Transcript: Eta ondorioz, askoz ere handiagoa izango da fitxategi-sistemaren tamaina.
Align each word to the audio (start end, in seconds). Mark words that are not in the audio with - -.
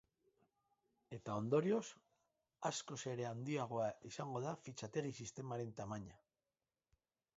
Eta 1.17 1.35
ondorioz, 1.41 1.81
askoz 2.71 2.99
ere 3.13 3.27
handiagoa 3.33 3.91
izango 4.13 4.43
da 4.49 4.57
fitxategi-sistemaren 4.65 5.75
tamaina. 5.83 6.19